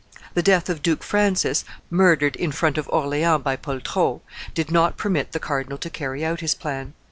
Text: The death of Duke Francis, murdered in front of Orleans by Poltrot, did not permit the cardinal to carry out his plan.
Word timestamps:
The 0.33 0.41
death 0.41 0.67
of 0.67 0.81
Duke 0.81 1.03
Francis, 1.03 1.63
murdered 1.91 2.35
in 2.35 2.51
front 2.51 2.79
of 2.79 2.89
Orleans 2.89 3.43
by 3.43 3.55
Poltrot, 3.55 4.21
did 4.55 4.71
not 4.71 4.97
permit 4.97 5.31
the 5.31 5.39
cardinal 5.39 5.77
to 5.77 5.91
carry 5.91 6.25
out 6.25 6.39
his 6.39 6.55
plan. 6.55 6.95